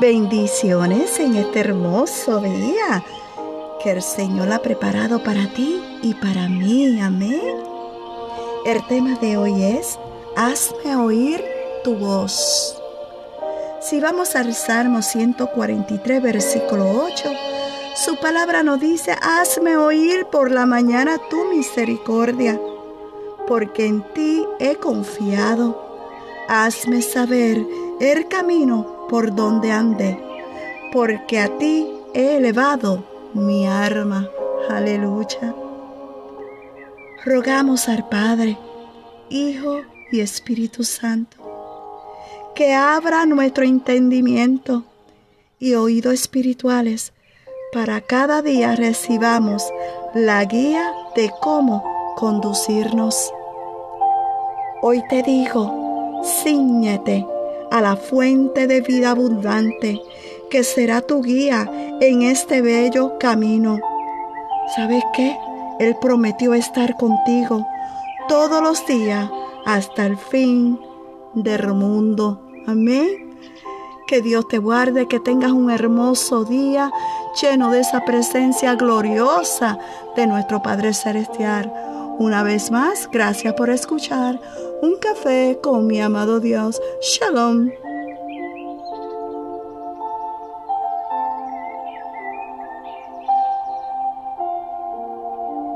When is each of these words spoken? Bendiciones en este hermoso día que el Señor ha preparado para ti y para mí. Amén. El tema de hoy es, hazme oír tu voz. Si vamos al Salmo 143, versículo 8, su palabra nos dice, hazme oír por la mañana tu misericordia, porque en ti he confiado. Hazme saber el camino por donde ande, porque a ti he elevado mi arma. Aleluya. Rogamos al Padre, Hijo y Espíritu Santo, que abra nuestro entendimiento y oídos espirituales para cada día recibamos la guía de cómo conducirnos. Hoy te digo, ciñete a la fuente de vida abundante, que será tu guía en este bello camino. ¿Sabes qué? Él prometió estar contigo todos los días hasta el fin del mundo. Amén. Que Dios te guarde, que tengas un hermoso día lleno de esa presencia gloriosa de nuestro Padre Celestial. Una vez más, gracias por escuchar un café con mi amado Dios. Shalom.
Bendiciones 0.00 1.20
en 1.20 1.34
este 1.34 1.60
hermoso 1.60 2.38
día 2.38 3.04
que 3.82 3.90
el 3.90 4.02
Señor 4.02 4.50
ha 4.50 4.62
preparado 4.62 5.22
para 5.22 5.46
ti 5.52 5.82
y 6.00 6.14
para 6.14 6.48
mí. 6.48 6.98
Amén. 7.00 7.56
El 8.64 8.86
tema 8.86 9.18
de 9.18 9.36
hoy 9.36 9.62
es, 9.62 9.98
hazme 10.36 10.96
oír 10.96 11.44
tu 11.84 11.96
voz. 11.96 12.80
Si 13.82 14.00
vamos 14.00 14.36
al 14.36 14.54
Salmo 14.54 15.02
143, 15.02 16.22
versículo 16.22 16.88
8, 17.04 17.30
su 17.96 18.16
palabra 18.16 18.62
nos 18.62 18.80
dice, 18.80 19.16
hazme 19.20 19.76
oír 19.76 20.24
por 20.26 20.50
la 20.50 20.64
mañana 20.64 21.18
tu 21.28 21.44
misericordia, 21.46 22.58
porque 23.46 23.86
en 23.86 24.02
ti 24.14 24.46
he 24.60 24.76
confiado. 24.76 25.90
Hazme 26.48 27.02
saber 27.02 27.66
el 28.00 28.28
camino 28.28 29.06
por 29.10 29.34
donde 29.34 29.70
ande, 29.70 30.18
porque 30.90 31.38
a 31.38 31.58
ti 31.58 31.86
he 32.14 32.38
elevado 32.38 33.04
mi 33.34 33.66
arma. 33.66 34.28
Aleluya. 34.70 35.54
Rogamos 37.24 37.88
al 37.88 38.08
Padre, 38.08 38.56
Hijo 39.28 39.82
y 40.10 40.20
Espíritu 40.20 40.82
Santo, 40.82 41.36
que 42.54 42.72
abra 42.72 43.26
nuestro 43.26 43.64
entendimiento 43.64 44.84
y 45.58 45.74
oídos 45.74 46.14
espirituales 46.14 47.12
para 47.72 48.00
cada 48.00 48.40
día 48.40 48.74
recibamos 48.74 49.70
la 50.14 50.42
guía 50.46 50.90
de 51.14 51.30
cómo 51.42 51.84
conducirnos. 52.16 53.30
Hoy 54.82 55.02
te 55.08 55.22
digo, 55.22 56.22
ciñete 56.42 57.26
a 57.70 57.80
la 57.80 57.96
fuente 57.96 58.66
de 58.66 58.80
vida 58.80 59.10
abundante, 59.10 60.00
que 60.50 60.64
será 60.64 61.00
tu 61.02 61.22
guía 61.22 61.70
en 62.00 62.22
este 62.22 62.62
bello 62.62 63.18
camino. 63.18 63.78
¿Sabes 64.74 65.04
qué? 65.14 65.36
Él 65.78 65.96
prometió 66.00 66.54
estar 66.54 66.96
contigo 66.96 67.66
todos 68.28 68.62
los 68.62 68.86
días 68.86 69.30
hasta 69.64 70.06
el 70.06 70.16
fin 70.16 70.78
del 71.34 71.72
mundo. 71.74 72.40
Amén. 72.66 73.30
Que 74.06 74.20
Dios 74.20 74.48
te 74.48 74.58
guarde, 74.58 75.06
que 75.06 75.20
tengas 75.20 75.52
un 75.52 75.70
hermoso 75.70 76.44
día 76.44 76.90
lleno 77.40 77.70
de 77.70 77.80
esa 77.80 78.04
presencia 78.04 78.74
gloriosa 78.74 79.78
de 80.16 80.26
nuestro 80.26 80.62
Padre 80.62 80.92
Celestial. 80.94 81.72
Una 82.20 82.42
vez 82.42 82.70
más, 82.70 83.08
gracias 83.10 83.54
por 83.54 83.70
escuchar 83.70 84.38
un 84.82 84.96
café 84.96 85.58
con 85.62 85.86
mi 85.86 86.02
amado 86.02 86.38
Dios. 86.38 86.78
Shalom. 87.00 87.70